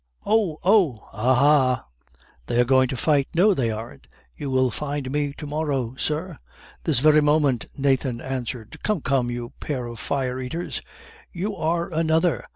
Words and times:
"Oh! 0.25 0.57
oh!" 0.63 1.07
"Ah! 1.13 1.83
ah!" 1.83 1.85
"They 2.47 2.59
are 2.59 2.65
going 2.65 2.87
to 2.87 2.97
fight." 2.97 3.27
"No, 3.35 3.53
they 3.53 3.69
aren't." 3.69 4.07
"You 4.35 4.49
will 4.49 4.71
find 4.71 5.11
me 5.11 5.31
to 5.33 5.45
morrow, 5.45 5.93
sir." 5.95 6.39
"This 6.85 6.97
very 6.99 7.21
moment," 7.21 7.67
Nathan 7.77 8.19
answered. 8.19 8.79
"Come, 8.81 9.01
come, 9.01 9.29
you 9.29 9.53
pair 9.59 9.85
of 9.85 9.99
fire 9.99 10.41
eaters!" 10.41 10.81
"You 11.31 11.55
are 11.55 11.93
another!" 11.93 12.43